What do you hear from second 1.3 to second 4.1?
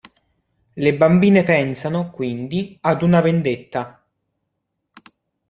pensano, quindi, ad una vendetta.